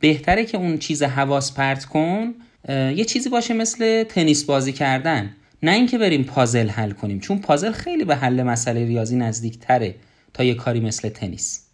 بهتره 0.00 0.44
که 0.44 0.58
اون 0.58 0.78
چیز 0.78 1.02
حواس 1.02 1.54
پرت 1.54 1.84
کن 1.84 2.34
یه 2.68 3.04
چیزی 3.04 3.28
باشه 3.28 3.54
مثل 3.54 4.04
تنیس 4.04 4.44
بازی 4.44 4.72
کردن. 4.72 5.30
نه 5.62 5.70
اینکه 5.70 5.98
بریم 5.98 6.24
پازل 6.24 6.68
حل 6.68 6.90
کنیم 6.90 7.20
چون 7.20 7.38
پازل 7.38 7.72
خیلی 7.72 8.04
به 8.04 8.16
حل 8.16 8.42
مسئله 8.42 8.84
ریاضی 8.84 9.16
نزدیک 9.16 9.58
تره 9.58 9.94
تا 10.34 10.44
یه 10.44 10.54
کاری 10.54 10.80
مثل 10.80 11.08
تنیس. 11.08 11.66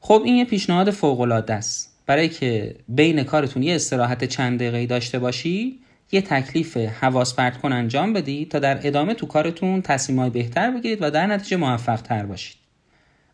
خب 0.00 0.22
این 0.24 0.34
یه 0.34 0.44
پیشنهاد 0.44 0.90
فوق 0.90 1.20
العاده 1.20 1.54
است. 1.54 1.98
برای 2.06 2.28
که 2.28 2.76
بین 2.88 3.22
کارتون 3.22 3.62
یه 3.62 3.74
استراحت 3.74 4.24
چند 4.24 4.58
دقیقه 4.58 4.86
داشته 4.86 5.18
باشی 5.18 5.78
یه 6.12 6.20
تکلیف 6.20 6.76
حواس 6.76 7.34
پرت 7.34 7.60
کن 7.60 7.72
انجام 7.72 8.12
بدید 8.12 8.50
تا 8.50 8.58
در 8.58 8.86
ادامه 8.86 9.14
تو 9.14 9.26
کارتون 9.26 9.82
تصمیمای 9.82 10.30
بهتر 10.30 10.70
بگیرید 10.70 10.98
و 11.02 11.10
در 11.10 11.26
نتیجه 11.26 11.56
موفق 11.56 12.00
تر 12.00 12.26
باشید. 12.26 12.56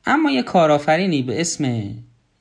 اما 0.07 0.31
یه 0.31 0.43
کارآفرینی 0.43 1.23
به 1.23 1.41
اسم 1.41 1.95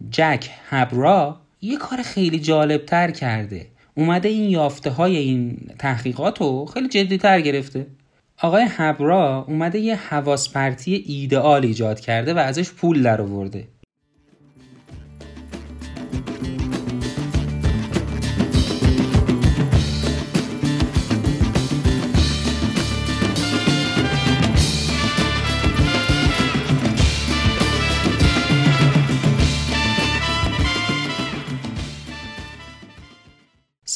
جک 0.09 0.49
هبرا 0.69 1.41
یه 1.61 1.77
کار 1.77 2.01
خیلی 2.01 2.39
جالب 2.39 2.85
تر 2.85 3.11
کرده. 3.11 3.67
اومده 3.95 4.29
این 4.29 4.49
یافته 4.49 4.89
های 4.89 5.17
این 5.17 5.57
تحقیقات 5.79 6.41
رو 6.41 6.65
خیلی 6.65 6.87
جدی 6.87 7.17
تر 7.17 7.41
گرفته. 7.41 7.87
آقای 8.41 8.65
هبرا 8.69 9.45
اومده 9.47 9.79
یه 9.79 9.95
حواس 9.95 10.49
پرتی 10.49 11.03
ایدئال 11.07 11.65
ایجاد 11.65 11.99
کرده 11.99 12.33
و 12.33 12.37
ازش 12.37 12.71
پول 12.71 13.03
در 13.03 13.21
آورده 13.21 13.67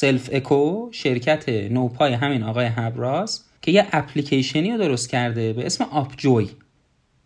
Self 0.04 0.30
Echo 0.32 0.88
شرکت 0.92 1.48
نوپای 1.48 2.12
همین 2.12 2.42
آقای 2.42 2.66
هبراس 2.66 3.44
که 3.62 3.72
یه 3.72 3.86
اپلیکیشنی 3.92 4.72
رو 4.72 4.78
درست 4.78 5.08
کرده 5.08 5.52
به 5.52 5.66
اسم 5.66 5.84
Upjoy 5.84 6.48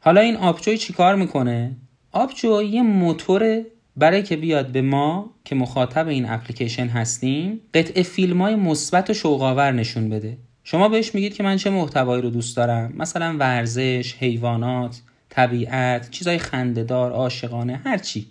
حالا 0.00 0.20
این 0.20 0.36
Upjoy 0.36 0.78
چیکار 0.78 1.14
می‌کنه؟ 1.14 1.76
Upjoy 2.12 2.66
یه 2.66 2.82
موتور 2.82 3.62
برای 3.96 4.22
که 4.22 4.36
بیاد 4.36 4.66
به 4.66 4.82
ما 4.82 5.30
که 5.44 5.54
مخاطب 5.54 6.08
این 6.08 6.30
اپلیکیشن 6.30 6.86
هستیم 6.86 7.60
قطعه 7.74 8.02
فیلم 8.02 8.42
های 8.42 8.54
مثبت 8.54 9.10
و 9.10 9.14
شوقاور 9.14 9.72
نشون 9.72 10.08
بده. 10.08 10.36
شما 10.64 10.88
بهش 10.88 11.14
میگید 11.14 11.34
که 11.34 11.42
من 11.42 11.56
چه 11.56 11.70
محتوایی 11.70 12.22
رو 12.22 12.30
دوست 12.30 12.56
دارم؟ 12.56 12.92
مثلا 12.96 13.36
ورزش 13.38 14.14
حیوانات 14.18 15.00
طبیعت 15.28 16.10
چیزای 16.10 16.38
خندهدار 16.38 17.12
عاشقانه 17.12 17.80
هر 17.84 17.98
چی. 17.98 18.26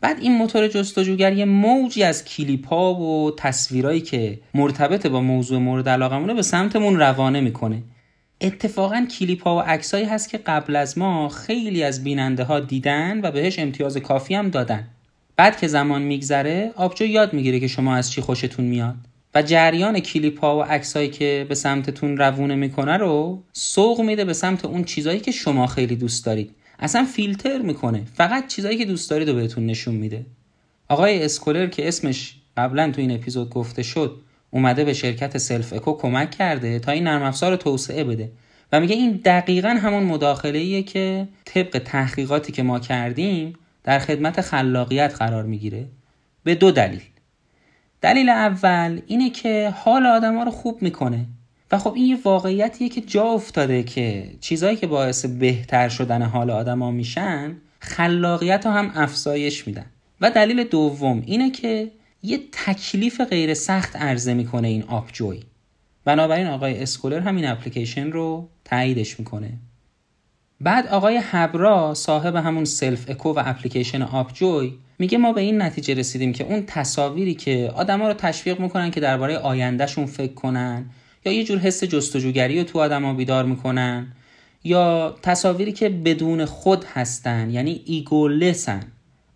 بعد 0.00 0.18
این 0.20 0.36
موتور 0.36 0.68
جستجوگر 0.68 1.32
یه 1.32 1.44
موجی 1.44 2.02
از 2.02 2.24
کلیپ 2.24 2.68
ها 2.68 2.94
و 2.94 3.30
تصویرایی 3.36 4.00
که 4.00 4.38
مرتبط 4.54 5.06
با 5.06 5.20
موضوع 5.20 5.58
مورد 5.58 5.88
علاقمونه 5.88 6.34
به 6.34 6.42
سمتمون 6.42 6.96
روانه 6.96 7.40
می‌کنه. 7.40 7.82
اتفاقا 8.40 9.06
کلیپ 9.18 9.42
ها 9.42 9.56
و 9.56 9.60
عکسایی 9.60 10.04
هست 10.04 10.30
که 10.30 10.38
قبل 10.38 10.76
از 10.76 10.98
ما 10.98 11.28
خیلی 11.28 11.82
از 11.82 12.04
بیننده 12.04 12.44
ها 12.44 12.60
دیدن 12.60 13.20
و 13.22 13.30
بهش 13.30 13.58
امتیاز 13.58 13.96
کافی 13.96 14.34
هم 14.34 14.48
دادن. 14.48 14.88
بعد 15.36 15.60
که 15.60 15.66
زمان 15.66 16.02
میگذره 16.02 16.72
آبجو 16.76 17.04
یاد 17.04 17.32
می‌گیره 17.32 17.60
که 17.60 17.68
شما 17.68 17.94
از 17.94 18.12
چی 18.12 18.20
خوشتون 18.20 18.64
میاد. 18.64 18.94
و 19.34 19.42
جریان 19.42 20.00
کلیپ 20.00 20.40
ها 20.40 20.58
و 20.58 20.62
عکسایی 20.62 21.08
که 21.08 21.46
به 21.48 21.54
سمتتون 21.54 22.16
روونه 22.16 22.54
می‌کنه 22.54 22.96
رو 22.96 23.42
سوق 23.52 24.00
میده 24.00 24.24
به 24.24 24.32
سمت 24.32 24.64
اون 24.64 24.84
چیزایی 24.84 25.20
که 25.20 25.30
شما 25.30 25.66
خیلی 25.66 25.96
دوست 25.96 26.26
دارید. 26.26 26.50
اصلا 26.80 27.04
فیلتر 27.04 27.58
می‌کنه. 27.58 28.02
فقط 28.14 28.46
چیزایی 28.46 28.78
که 28.78 28.84
دوست 28.84 29.10
دارید 29.10 29.28
رو 29.28 29.34
بهتون 29.34 29.66
نشون 29.66 29.94
میده. 29.94 30.26
آقای 30.88 31.24
اسکولر 31.24 31.66
که 31.66 31.88
اسمش 31.88 32.34
قبلا 32.56 32.90
تو 32.90 33.00
این 33.00 33.10
اپیزود 33.10 33.50
گفته 33.50 33.82
شد 33.82 34.20
اومده 34.50 34.84
به 34.84 34.92
شرکت 34.92 35.38
Self 35.38 35.72
Echo 35.72 35.92
کمک 35.96 36.30
کرده 36.30 36.78
تا 36.78 36.92
این 36.92 37.04
نرم 37.04 37.22
افزار 37.22 37.56
توسعه 37.56 38.04
بده. 38.04 38.30
و 38.72 38.80
میگه 38.80 38.94
این 38.94 39.20
دقیقا 39.24 39.68
همون 39.68 40.02
مداخله 40.02 40.58
ایه 40.58 40.82
که 40.82 41.28
طبق 41.44 41.82
تحقیقاتی 41.84 42.52
که 42.52 42.62
ما 42.62 42.78
کردیم 42.78 43.54
در 43.84 43.98
خدمت 43.98 44.40
خلاقیت 44.40 45.14
قرار 45.18 45.44
می‌گیره. 45.44 45.86
به 46.44 46.54
دو 46.54 46.70
دلیل. 46.70 47.02
دلیل 48.00 48.28
اول 48.28 49.00
اینه 49.06 49.30
که 49.30 49.74
حال 49.76 50.06
آدم 50.06 50.36
ها 50.36 50.42
رو 50.42 50.50
خوب 50.50 50.82
می‌کنه. 50.82 51.26
و 51.72 51.78
خب 51.78 51.92
این 51.94 52.06
یه 52.06 52.18
واقعیتیه 52.24 52.88
که 52.88 53.00
جا 53.00 53.24
افتاده 53.24 53.82
که 53.82 54.30
چیزهایی 54.40 54.76
که 54.76 54.86
باعث 54.86 55.24
بهتر 55.24 55.88
شدن 55.88 56.22
حال 56.22 56.50
آدما 56.50 56.90
میشن 56.90 57.56
خلاقیت 57.80 58.66
رو 58.66 58.72
هم 58.72 58.92
افزایش 58.94 59.66
میدن. 59.66 59.86
و 60.20 60.30
دلیل 60.30 60.64
دوم 60.64 61.22
اینه 61.26 61.50
که 61.50 61.90
یه 62.22 62.40
تکلیف 62.52 63.20
غیر 63.20 63.54
سخت 63.54 63.96
عرضه 63.96 64.34
می‌کنه 64.34 64.68
این 64.68 64.82
Upjoy. 64.82 65.40
بنابراین 66.04 66.46
آقای 66.46 66.82
اسکولر 66.82 67.20
همین 67.20 67.46
اپلیکیشن 67.46 68.12
رو 68.12 68.48
تاییدش 68.64 69.18
می‌کنه. 69.18 69.50
بعد 70.60 70.86
آقای 70.86 71.20
هبرا 71.22 71.94
صاحب 71.94 72.36
همون 72.36 72.64
Self 72.64 73.04
Echo 73.08 73.32
و 73.32 73.42
اپلیکیشن 73.46 74.02
Upjoy 74.02 74.72
میگه 74.98 75.18
ما 75.18 75.32
به 75.32 75.40
این 75.40 75.62
نتیجه 75.62 75.94
رسیدیم 75.94 76.32
که 76.32 76.44
اون 76.44 76.64
تصاویری 76.66 77.34
که 77.34 77.72
آدما 77.74 78.08
رو 78.08 78.14
تشویق 78.14 78.60
می‌کنن 78.60 78.90
که 78.90 79.00
درباره 79.00 79.38
آیندهشون 79.38 80.06
فکر 80.06 80.32
کنن 80.34 80.90
یا 81.24 81.32
یه 81.32 81.44
جور 81.44 81.58
حس 81.58 81.84
جستجوگری 81.84 82.58
رو 82.58 82.64
تو 82.64 82.78
آدما 82.78 83.14
بیدار 83.14 83.44
می‌کنن 83.44 84.12
یا 84.64 85.16
تصاویری 85.22 85.72
که 85.72 85.88
بدون 85.88 86.44
خود 86.44 86.84
هستن 86.84 87.50
یعنی 87.50 87.82
egoless 87.84 88.70
ن 88.70 88.82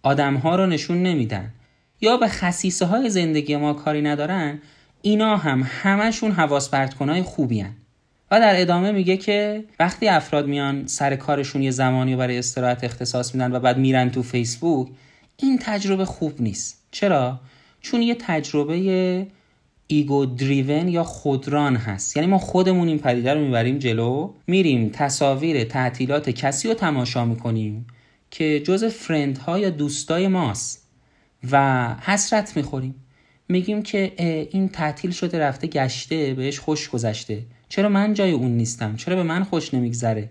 آدم 0.02 0.34
ها 0.34 0.56
رو 0.56 0.66
نشون 0.66 1.02
نمیدن 1.02 1.52
یا 2.00 2.16
به 2.16 2.28
خصیصه 2.28 2.86
های 2.86 3.10
زندگی 3.10 3.56
ما 3.56 3.72
کاری 3.72 4.02
ندارن 4.02 4.58
اینا 5.02 5.36
هم 5.36 5.62
همشون 5.82 6.32
حواس 6.32 6.70
پرت 6.70 7.22
خوبی 7.22 7.60
هن. 7.60 7.76
و 8.30 8.40
در 8.40 8.60
ادامه 8.60 8.92
میگه 8.92 9.16
که 9.16 9.64
وقتی 9.80 10.08
افراد 10.08 10.46
میان 10.46 10.86
سر 10.86 11.16
کارشون 11.16 11.62
یه 11.62 11.70
زمانی 11.70 12.16
برای 12.16 12.38
استراحت 12.38 12.84
اختصاص 12.84 13.34
میدن 13.34 13.52
و 13.52 13.60
بعد 13.60 13.78
میرن 13.78 14.10
تو 14.10 14.22
فیسبوک 14.22 14.88
این 15.36 15.58
تجربه 15.62 16.04
خوب 16.04 16.40
نیست 16.40 16.82
چرا 16.90 17.40
چون 17.80 18.02
یه 18.02 18.14
تجربه 18.14 19.26
ایگو 19.86 20.26
دریون 20.26 20.88
یا 20.88 21.04
خودران 21.04 21.76
هست. 21.76 22.16
یعنی 22.16 22.28
ما 22.28 22.38
خودمون 22.38 22.88
این 22.88 22.98
پدیده 22.98 23.34
رو 23.34 23.40
می‌بریم 23.40 23.78
جلو 23.78 24.32
میریم 24.46 24.88
تصاویر 24.88 25.64
تعطیلات 25.64 26.30
کسی 26.30 26.68
رو 26.68 26.74
تماشا 26.74 27.24
می‌کنیم 27.24 27.86
که 28.30 28.60
جز 28.60 28.84
فرند 28.84 29.38
ها 29.38 29.58
یا 29.58 29.70
دوستای 29.70 30.28
ماست 30.28 30.88
و 31.50 31.86
حسرت 32.00 32.56
می‌خوریم. 32.56 32.94
میگیم 33.48 33.82
که 33.82 34.12
این 34.50 34.68
تعطیل 34.68 35.10
شده 35.10 35.38
رفته 35.38 35.66
گشته 35.66 36.34
بهش 36.34 36.58
خوش 36.58 36.88
گذشته. 36.88 37.42
چرا 37.68 37.88
من 37.88 38.14
جای 38.14 38.30
اون 38.30 38.50
نیستم؟ 38.50 38.96
چرا 38.96 39.16
به 39.16 39.22
من 39.22 39.44
خوش 39.44 39.74
نمیگذره؟ 39.74 40.30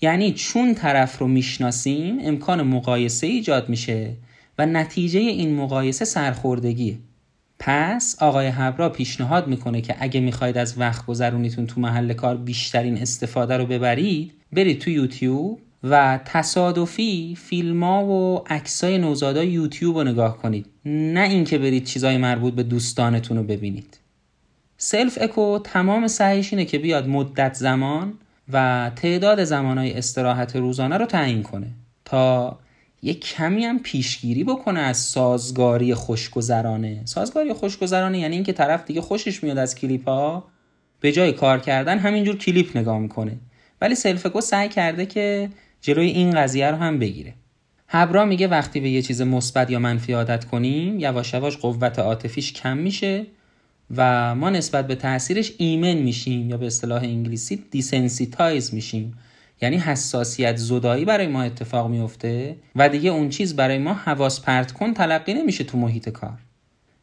یعنی 0.00 0.32
چون 0.32 0.74
طرف 0.74 1.18
رو 1.18 1.28
می‌شناسیم 1.28 2.18
امکان 2.22 2.62
مقایسه 2.62 3.26
ایجاد 3.26 3.68
میشه 3.68 4.16
و 4.58 4.66
نتیجه 4.66 5.20
این 5.20 5.54
مقایسه 5.54 6.04
سرخوردگیه. 6.04 6.98
پس 7.60 8.16
آقای 8.20 8.46
هبرا 8.46 8.88
پیشنهاد 8.88 9.46
می‌کنه 9.48 9.80
که 9.80 9.96
اگه 9.98 10.20
می‌خواید 10.20 10.58
از 10.58 10.78
وقت 10.78 11.06
گذرونیتون 11.06 11.66
تو 11.66 11.80
محل 11.80 12.12
کار 12.12 12.36
بیشترین 12.36 12.98
استفاده 12.98 13.56
رو 13.56 13.66
ببرید 13.66 14.32
برید 14.52 14.80
تو 14.80 14.90
یوتیوب 14.90 15.60
و 15.84 16.20
تصادفی 16.24 17.36
فیلم 17.38 17.84
ها 17.84 18.04
و 18.04 18.44
عکسای 18.46 18.98
نوزادا 18.98 19.44
یوتیوب 19.44 19.96
رو 19.96 20.04
نگاه 20.04 20.38
کنید. 20.38 20.66
نه 20.84 21.20
اینکه 21.20 21.58
برید 21.58 21.84
چیزای 21.84 22.16
مربوط 22.16 22.54
به 22.54 22.62
دوستانتون 22.62 23.36
رو 23.36 23.42
ببینید. 23.42 23.98
Self 24.76 25.18
Echo 25.20 25.58
تمام 25.64 26.06
سعیش 26.06 26.52
اینه 26.52 26.64
که 26.64 26.78
بیاد 26.78 27.08
مدت 27.08 27.54
زمان 27.54 28.12
و 28.52 28.90
تعداد 28.96 29.44
زمانهای 29.44 29.92
استراحت 29.92 30.56
روزانه 30.56 30.96
رو 30.96 31.06
تعیین 31.06 31.42
کنه 31.42 31.66
تا 32.04 32.58
یه 33.02 33.14
کمی 33.14 33.64
هم 33.64 33.78
پیشگیری 33.78 34.44
بکنه 34.44 34.80
از 34.80 34.96
سازگاری 34.96 35.94
خوشگذرانه. 35.94 37.02
سازگاری 37.04 37.52
خوشگذرانه 37.52 38.18
یعنی 38.18 38.34
اینکه 38.34 38.52
طرف 38.52 38.84
دیگه 38.84 39.00
خوشش 39.00 39.42
میاد 39.42 39.58
از 39.58 39.74
کلیپ 39.74 40.08
ها 40.08 40.44
به 41.00 41.12
جای 41.12 41.32
کار 41.32 41.58
کردن 41.58 41.98
همینجور 41.98 42.36
کلیپ 42.36 42.76
نگاه 42.76 42.98
می‌کنه. 42.98 43.36
ولی 43.80 43.94
Self 43.94 44.17
Echo 44.17 44.40
سعی 44.40 44.68
کرده 44.68 45.06
که 45.06 45.50
جلوی 45.80 46.06
این 46.06 46.30
قضیه 46.30 46.70
رو 46.70 46.76
هم 46.76 46.98
بگیره. 46.98 47.34
هبرا 47.88 48.24
میگه 48.24 48.48
وقتی 48.48 48.80
به 48.80 48.90
یه 48.90 49.02
چیز 49.02 49.22
مثبت 49.22 49.70
یا 49.70 49.78
منفی 49.78 50.12
عادت 50.12 50.44
کنیم 50.44 50.98
یواش 50.98 51.34
یواش 51.34 51.56
قوت 51.56 51.98
عاطفیش 51.98 52.52
کم 52.52 52.76
میشه 52.76 53.26
و 53.96 54.34
ما 54.34 54.50
نسبت 54.50 54.86
به 54.86 54.94
تاثیرش 54.94 55.52
ایمن 55.58 55.94
میشیم 55.94 56.50
یا 56.50 56.56
به 56.56 56.66
اصطلاح 56.66 57.02
انگلیسی 57.02 57.64
desensitize 57.70 58.74
میشیم. 58.74 59.18
یعنی 59.62 59.76
حساسیت 59.76 60.56
زدایی 60.56 61.04
برای 61.04 61.26
ما 61.26 61.42
اتفاق 61.42 61.90
میفته 61.90 62.56
و 62.76 62.88
دیگه 62.88 63.10
اون 63.10 63.28
چیز 63.28 63.56
برای 63.56 63.78
ما 63.78 63.94
حواس 63.94 64.40
پرت 64.40 64.72
کن 64.72 64.94
تلقی 64.94 65.34
نمیشه 65.34 65.64
تو 65.64 65.78
محیط 65.78 66.08
کار. 66.08 66.38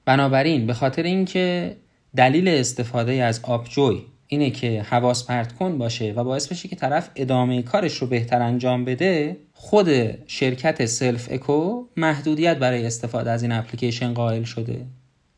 بنابراین 0.06 0.68
به 0.68 0.74
خاطر 0.74 1.04
اینکه 1.04 1.76
دلیل 2.16 2.48
استفاده 2.48 3.14
از 3.24 3.40
Upjoy 3.44 4.02
اینه 4.28 4.50
که 4.50 4.82
حواس 4.82 5.26
پرت 5.26 5.52
کن 5.52 5.78
باشه 5.78 6.14
و 6.16 6.24
باعث 6.24 6.48
بشه 6.48 6.68
که 6.68 6.76
طرف 6.76 7.10
ادامه 7.16 7.62
کارش 7.62 7.98
رو 7.98 8.08
بهتر 8.08 8.42
انجام 8.42 8.86
بده 8.86 9.38
خود 9.54 9.90
شرکت 10.28 10.86
Self 10.86 11.28
Echo 11.32 11.86
محدودیت 11.98 12.58
برای 12.58 12.86
استفاده 12.86 13.32
از 13.32 13.44
این 13.44 13.52
اپلیکیشن 13.52 14.14
قائل 14.14 14.44
شده. 14.44 14.86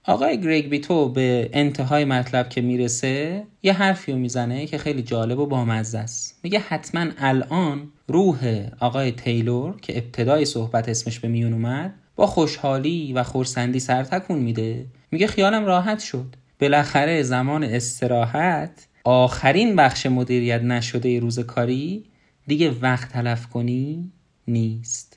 آقای 0.10 0.42
گریگ 0.42 0.70
بیتو 0.70 1.10
به 1.10 1.50
انتهای 1.54 2.06
مطلب 2.06 2.50
که 2.50 2.62
می‌رسه 2.62 3.44
یه 3.64 3.74
حرفی 3.74 4.12
رو 4.12 4.18
می‌زنه 4.18 4.66
که 4.66 4.78
خیلی 4.78 5.02
جالب 5.02 5.40
و 5.40 5.46
بامزه 5.46 5.98
است. 6.00 6.40
میگه 6.44 6.60
حتما 6.60 7.06
الان 7.18 7.92
روح 8.08 8.68
آقای 8.80 9.12
تیلور 9.12 9.80
که 9.82 9.98
ابتدای 9.98 10.46
صحبت 10.46 10.90
اسمش 10.90 11.20
به 11.20 11.28
میون 11.28 11.54
اومد 11.54 11.94
با 12.16 12.28
خوشحالی 12.28 13.14
و 13.14 13.24
خورسندی 13.24 13.80
سر 13.80 14.04
تکون 14.04 14.40
میده. 14.40 14.86
میگه 15.12 15.28
خیالم 15.28 15.66
راحت 15.66 16.00
شد. 16.00 16.36
بالاخره 16.60 17.24
زمان 17.24 17.64
استراحت 17.64 18.88
آخرین 19.04 19.76
بخش 19.76 20.06
مدیریت 20.06 20.62
نشده 20.62 21.20
روز 21.20 21.40
کاری 21.40 22.06
دیگه 22.48 22.72
وقت 22.82 23.12
تلف 23.12 23.48
کنی 23.48 24.12
نیست. 24.48 25.09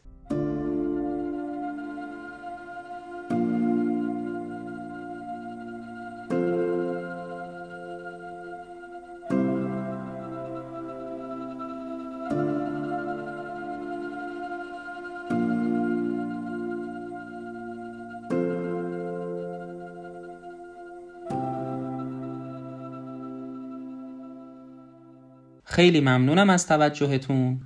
خیلی 25.73 26.01
ممنونم 26.01 26.51
از 26.51 26.67
توجهتون. 26.67 27.61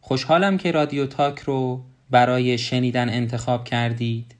خوشحالم 0.00 0.58
که 0.58 0.70
رادیو 0.70 1.06
تاک 1.06 1.38
رو 1.38 1.84
برای 2.10 2.58
شنیدن 2.58 3.08
انتخاب 3.08 3.64
کردید. 3.64 4.34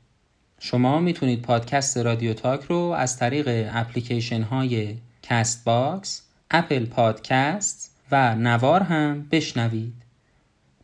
شما 0.58 0.98
می‌تونید 0.98 1.42
پادکست 1.42 1.98
رادیو 1.98 2.34
تاک 2.34 2.62
رو 2.62 2.76
از 2.76 3.18
طریق 3.18 3.68
اپلیکیشن 3.74 4.42
های 4.42 4.96
Castbox، 5.22 6.22
Apple 6.50 6.86
Podcast 6.86 7.96
و 8.12 8.34
نوار 8.34 8.82
هم 8.82 9.26
بشنوید. 9.30 9.94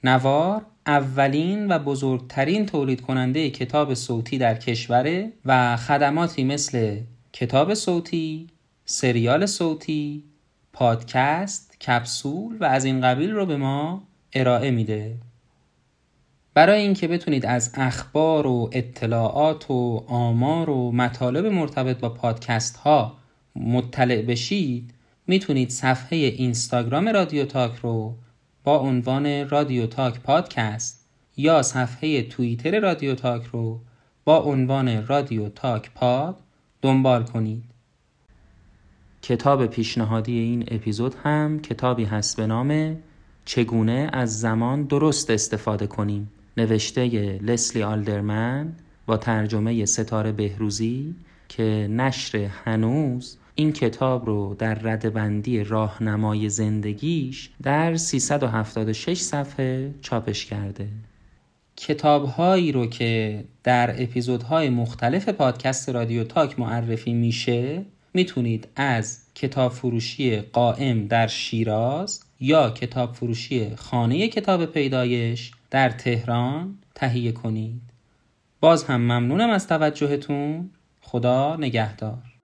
نوار 0.04 0.62
اولین 0.86 1.72
و 1.72 1.78
بزرگترین 1.78 2.66
تولید 2.66 3.00
کننده 3.00 3.50
کتاب 3.50 3.94
صوتی 3.94 4.38
در 4.38 4.54
کشوره 4.54 5.32
و 5.44 5.76
خدماتی 5.76 6.44
مثل 6.44 7.00
کتاب 7.32 7.74
صوتی، 7.74 8.46
سریال 8.84 9.46
صوتی، 9.46 10.24
پادکست، 10.72 11.65
کپسول 11.86 12.56
و 12.60 12.64
از 12.64 12.84
این 12.84 13.00
قبیل 13.00 13.30
رو 13.30 13.46
به 13.46 13.56
ما 13.56 14.02
ارائه 14.32 14.70
میده. 14.70 15.16
برای 16.54 16.80
اینکه 16.80 17.08
بتونید 17.08 17.46
از 17.46 17.70
اخبار 17.74 18.46
و 18.46 18.70
اطلاعات 18.72 19.70
و 19.70 20.04
آمار 20.08 20.70
و 20.70 20.92
مطالب 20.92 21.46
مرتبط 21.46 21.98
با 21.98 22.08
پادکست 22.08 22.76
ها 22.76 23.16
مطلع 23.56 24.22
بشید 24.22 24.94
می‌تونید 25.26 25.70
صفحه 25.70 26.18
اینستاگرام 26.18 27.08
رادیو 27.08 27.44
تاک 27.44 27.76
رو 27.76 28.14
با 28.64 28.78
عنوان 28.78 29.48
رادیو 29.48 29.86
تاک 29.86 30.20
پادکست 30.20 31.06
یا 31.36 31.62
صفحه 31.62 32.22
توییتر 32.22 32.80
رادیو 32.80 33.14
تاک 33.14 33.42
رو 33.44 33.80
با 34.24 34.38
عنوان 34.38 35.06
رادیو 35.06 35.48
تاک 35.48 35.90
پاد 35.94 36.36
دنبال 36.82 37.24
کنید. 37.24 37.75
کتاب 39.28 39.66
پیشنهادی 39.66 40.38
این 40.38 40.64
اپیزود 40.68 41.14
هم 41.24 41.60
کتابی 41.60 42.04
هست 42.04 42.36
به 42.36 42.46
نام 42.46 42.96
چگونه 43.44 44.10
از 44.12 44.40
زمان 44.40 44.82
درست 44.82 45.30
استفاده 45.30 45.86
کنیم. 45.86 46.30
نوشته 46.56 47.04
لسلی 47.42 47.82
آلدرمن 47.82 48.72
با 49.06 49.16
ترجمه 49.16 49.84
ستاره 49.84 50.32
بهروزی 50.32 51.14
که 51.48 51.88
نشر 51.90 52.38
هنوز 52.38 53.36
این 53.54 53.72
کتاب 53.72 54.26
رو 54.26 54.56
در 54.58 54.74
ردبندی 54.74 55.64
راهنمای 55.64 56.48
زندگیش 56.48 57.50
در 57.62 57.96
376 57.96 59.20
صفحه 59.20 59.94
چاپش 60.02 60.46
کرده. 60.46 60.88
کتابهایی 61.76 62.72
رو 62.72 62.86
که 62.86 63.44
در 63.64 64.02
اپیزودهای 64.02 64.70
مختلف 64.70 65.28
پادکست 65.28 65.88
رادیو 65.88 66.24
تاک 66.24 66.58
معرفی 66.58 67.12
میشه 67.12 67.84
می‌تونید 68.16 68.68
از 68.76 69.18
کتاب 69.34 69.72
فروشی 69.72 70.40
قائم 70.40 71.06
در 71.06 71.26
شیراز 71.26 72.24
یا 72.40 72.70
کتاب 72.70 73.14
فروشی 73.14 73.76
خانه 73.76 74.28
کتاب 74.28 74.64
پیدایش 74.66 75.50
در 75.70 75.90
تهران 75.90 76.78
تهیه 76.94 77.32
کنید. 77.32 77.80
باز 78.60 78.84
هم 78.84 79.00
ممنونم 79.00 79.50
از 79.50 79.66
توجهتون. 79.66 80.70
خدا 81.00 81.56
نگهدار. 81.56 82.35